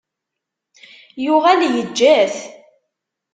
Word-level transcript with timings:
Yuɣal 1.23 1.61
yejja-t. 1.73 2.35